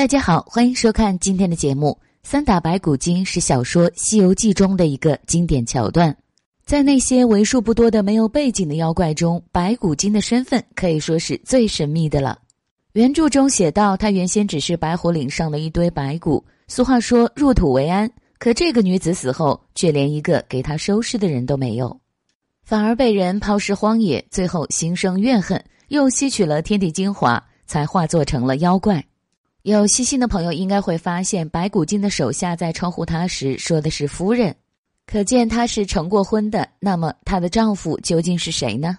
[0.00, 1.94] 大家好，欢迎收看今天的节目。
[2.22, 6.16] 三打白骨精是小说《西游记》中的一个经典桥段。
[6.64, 12.38] 在那些为数不多的没有背景的妖怪中，白骨精的身份可以说是最神秘的了。
[12.94, 16.42] 原著中写到，她原先只是白虎岭上的一堆白骨。
[16.66, 18.10] 俗话说“入土为安”，
[18.40, 21.94] 可这个女子死后，却连一个给她收尸的人都没有，
[22.64, 29.04] 反而被人抛尸荒野，最后心生怨恨，又吸取了天地精华，才化作成了妖怪。
[29.62, 34.56] 有细心的朋友应该会发现，白骨精的手下在称呼她时说的是夫人，
[35.06, 36.66] 可见她是成过婚的。
[36.78, 38.96] 那么她的丈夫究竟是谁呢？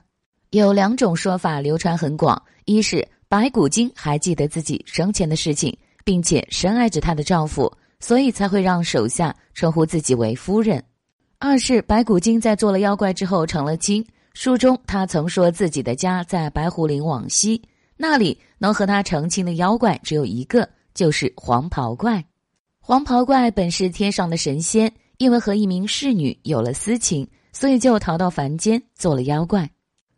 [0.52, 10.80] 有两种说法流传很广：一是白骨精还记得自己生前的事情，并且深爱着她的丈夫，所以才会让手下称呼自己为夫人；
[11.40, 14.06] 二是白骨精在做了妖怪之后成了精。
[14.36, 17.60] 书中她曾说自己的家在白虎岭往西。
[18.02, 22.26] 那里能和他成亲的妖怪只有一个，就是黄袍怪。
[22.80, 29.70] 黄袍怪本是天上的神仙，因为和一名侍女有了私情，所以就逃到凡间做了妖怪，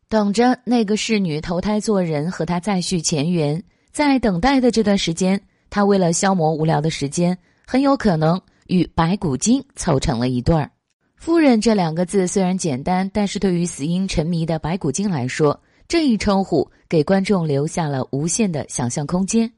[0.08, 3.62] 等着那个侍女投胎做人，和他再续前缘。
[3.92, 7.38] 在等待的这段时间，他为了消磨无聊的时间，
[7.68, 10.72] 很有可能与白骨精凑成了一对儿。
[11.18, 15.60] 夫人这两个字虽然简单，但是对于死因沉迷的白骨精来说。
[15.88, 19.52] 这一称呼给观众留下了无限的想象空间，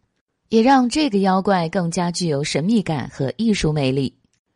[0.50, 4.14] 也让这个妖怪更加具有神秘感和艺术魅力，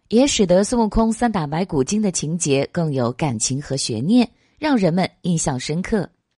[0.10, 6.10] 也使得孙悟空三打白骨精的情节更有感情和悬念，让人们印象深刻。